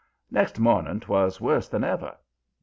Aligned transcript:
"Next 0.31 0.57
morning 0.57 0.99
'twas 0.99 1.39
worse 1.39 1.67
than 1.69 1.83
ever. 1.83 2.17